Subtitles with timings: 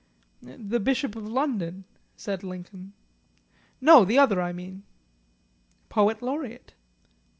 [0.41, 1.83] "The Bishop of London,"
[2.17, 2.93] said Lincoln.
[3.79, 4.81] "No the other, I mean."
[5.89, 6.73] "Poet Laureate."